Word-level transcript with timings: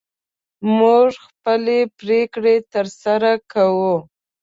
موږ 0.77 1.09
خپلې 1.27 1.79
پرېکړې 1.99 2.55
تر 2.73 2.85
سره 3.03 3.31
کوو. 3.51 3.95